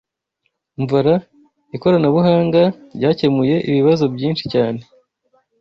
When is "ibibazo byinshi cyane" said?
3.69-4.79